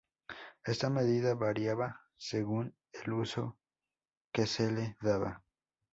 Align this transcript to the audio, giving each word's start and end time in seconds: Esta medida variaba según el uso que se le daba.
Esta 0.65 0.89
medida 0.89 1.35
variaba 1.35 2.01
según 2.17 2.75
el 3.05 3.13
uso 3.13 3.59
que 4.33 4.47
se 4.47 4.71
le 4.71 4.97
daba. 4.99 5.43